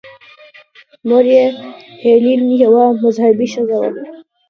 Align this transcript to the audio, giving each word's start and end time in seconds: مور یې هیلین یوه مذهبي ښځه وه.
مور 1.07 1.25
یې 1.33 1.43
هیلین 2.03 2.41
یوه 2.63 2.85
مذهبي 3.01 3.47
ښځه 3.53 3.75
وه. 3.81 3.91